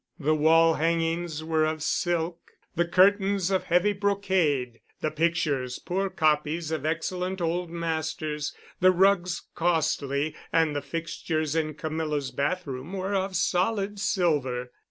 [0.17, 6.71] The wall hangings were of silk, the curtains of heavy brocade, the pictures poor copies
[6.71, 13.35] of excellent old masters, the rugs costly; and the fixtures in Camilla's bathroom were of
[13.35, 14.71] solid silver.